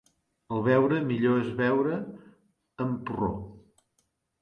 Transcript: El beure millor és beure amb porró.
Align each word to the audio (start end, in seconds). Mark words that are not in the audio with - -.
El 0.55 0.63
beure 0.67 1.01
millor 1.09 1.37
és 1.43 1.53
beure 1.61 2.01
amb 2.87 3.07
porró. 3.11 3.33